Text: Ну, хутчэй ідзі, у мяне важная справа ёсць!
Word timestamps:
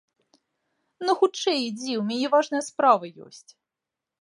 Ну, 1.05 1.11
хутчэй 1.19 1.59
ідзі, 1.67 1.99
у 1.99 2.03
мяне 2.09 2.27
важная 2.37 2.63
справа 2.71 3.05
ёсць! 3.29 3.47